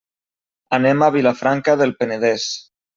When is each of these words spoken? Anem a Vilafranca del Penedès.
Anem 0.79 1.05
a 1.07 1.11
Vilafranca 1.17 1.79
del 1.85 1.97
Penedès. 2.03 2.53